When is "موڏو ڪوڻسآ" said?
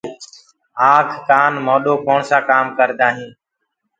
1.67-2.37